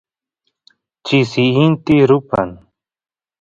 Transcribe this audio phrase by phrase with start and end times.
[1.05, 2.49] chisi inti rupan